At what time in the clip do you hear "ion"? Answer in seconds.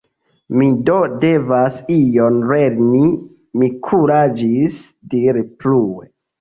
1.97-2.41